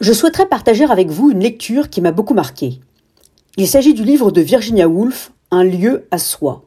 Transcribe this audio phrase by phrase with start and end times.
[0.00, 2.80] Je souhaiterais partager avec vous une lecture qui m'a beaucoup marqué.
[3.58, 6.64] Il s'agit du livre de Virginia Woolf, Un lieu à soi.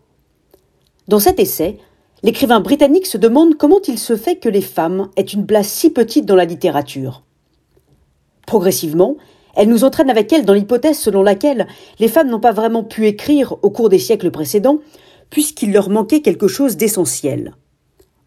[1.08, 1.80] Dans cet essai,
[2.22, 5.90] l'écrivain britannique se demande comment il se fait que les femmes aient une place si
[5.90, 7.24] petite dans la littérature.
[8.46, 9.18] Progressivement,
[9.56, 13.08] elle nous entraîne avec elle dans l'hypothèse selon laquelle les femmes n'ont pas vraiment pu
[13.08, 14.78] écrire au cours des siècles précédents,
[15.32, 17.56] puisqu'il leur manquait quelque chose d'essentiel.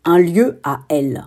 [0.05, 1.27] Un lieu à elles.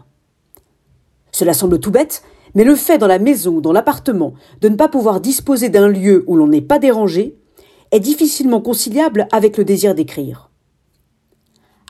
[1.31, 2.23] Cela semble tout bête,
[2.55, 5.87] mais le fait dans la maison ou dans l'appartement de ne pas pouvoir disposer d'un
[5.87, 7.37] lieu où l'on n'est pas dérangé
[7.91, 10.49] est difficilement conciliable avec le désir d'écrire.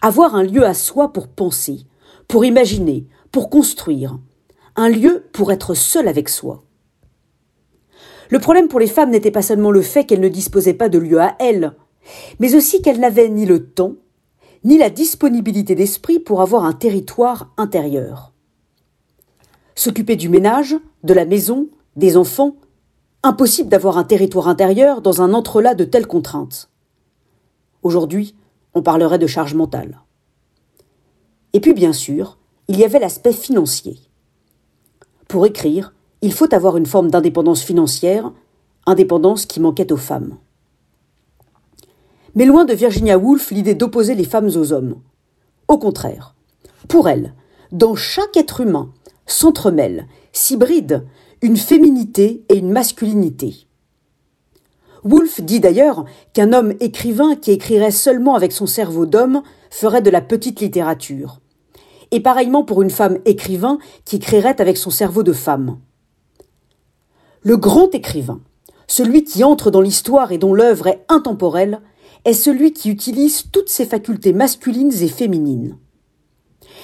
[0.02, 1.82] Avoir un lieu à soi pour penser,
[2.28, 4.18] pour imaginer, pour construire,
[4.76, 6.64] un lieu pour être seul avec soi.
[8.30, 11.00] Le problème pour les femmes n'était pas seulement le fait qu'elles ne disposaient pas de
[11.00, 11.74] lieu à elles,
[12.40, 13.96] mais aussi qu'elles n'avaient ni le temps,
[14.64, 18.29] ni la disponibilité d'esprit pour avoir un territoire intérieur
[19.80, 22.58] s'occuper du ménage, de la maison, des enfants.
[23.24, 26.70] Impossible d'avoir un territoire intérieur dans un entrelac de telles contraintes.
[27.82, 28.36] Aujourd'hui,
[28.74, 30.02] on parlerait de charge mentale.
[31.54, 32.38] Et puis, bien sûr,
[32.68, 34.00] il y avait l'aspect financier.
[35.30, 38.34] Pour écrire, il faut avoir une forme d'indépendance financière,
[38.86, 40.38] indépendance qui manquait aux femmes.
[42.36, 45.02] Mais loin de Virginia Woolf l'idée d'opposer les femmes aux hommes.
[45.70, 46.36] Au contraire,
[46.90, 47.34] pour elle,
[47.72, 48.90] dans chaque être humain,
[49.32, 51.04] s'entremêlent, s'hybrident,
[51.42, 53.68] une féminité et une masculinité.
[55.06, 60.10] Woolf dit d'ailleurs qu'un homme écrivain qui écrirait seulement avec son cerveau d'homme ferait de
[60.10, 61.40] la petite littérature.
[62.12, 65.78] Et pareillement pour une femme écrivain qui écrirait avec son cerveau de femme.
[67.42, 68.42] Le grand écrivain,
[68.88, 71.80] celui qui entre dans l'histoire et dont l'œuvre est intemporelle,
[72.26, 75.78] est celui qui utilise toutes ses facultés masculines et féminines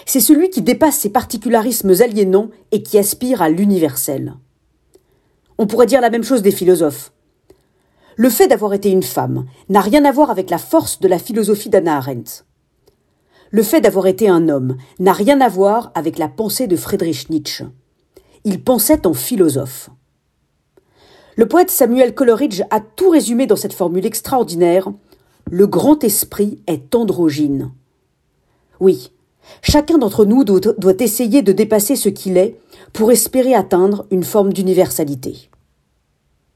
[0.06, 4.36] c'est celui qui dépasse ses particularismes aliénants et qui aspire à l'universel.
[5.58, 7.12] On pourrait dire la même chose des philosophes.
[8.18, 11.20] Le fait d'avoir été une femme n'a rien à voir avec la force de la
[11.20, 12.44] philosophie d'Anna Arendt.
[13.52, 17.30] Le fait d'avoir été un homme n'a rien à voir avec la pensée de Friedrich
[17.30, 17.66] Nietzsche.
[18.44, 19.90] Il pensait en philosophe.
[21.36, 24.90] Le poète Samuel Coleridge a tout résumé dans cette formule extraordinaire.
[25.50, 27.72] Le grand esprit est androgyne.
[28.80, 29.12] Oui,
[29.62, 32.56] Chacun d'entre nous doit, essayer de dépasser ce qu'il est
[32.94, 35.50] pour espérer atteindre une forme d'universalité.